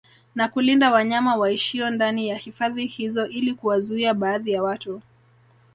Na 0.35 0.47
kulinda 0.47 0.91
wanyama 0.91 1.35
waishio 1.35 1.89
ndani 1.89 2.27
ya 2.29 2.37
hifadhi 2.37 2.85
hizo 2.85 3.27
ili 3.27 3.53
kuwazuia 3.53 4.13
baadhi 4.13 4.51
ya 4.51 4.63
watu 4.63 5.01